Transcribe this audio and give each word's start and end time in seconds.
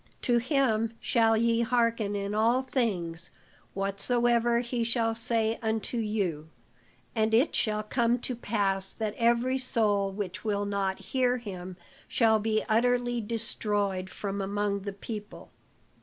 To 0.23 0.39
him 0.39 0.93
shall 0.99 1.37
ye 1.37 1.61
harken 1.61 2.15
in 2.15 2.33
all 2.33 2.63
things 2.63 3.29
whatsoever 3.75 4.61
he 4.61 4.83
shall 4.83 5.13
say 5.13 5.59
unto 5.61 5.97
you. 5.99 6.49
And 7.13 7.35
it 7.35 7.53
shall 7.53 7.83
come 7.83 8.17
to 8.21 8.35
pass 8.35 8.93
that 8.95 9.13
every 9.15 9.59
soul 9.59 10.11
which 10.11 10.43
will 10.43 10.65
not 10.65 10.97
hear 10.97 11.37
him 11.37 11.77
shall 12.07 12.39
be 12.39 12.63
utterly 12.67 13.21
destroyed 13.21 14.09
from 14.09 14.41
among 14.41 14.79
the 14.79 14.93
people. 14.93 15.51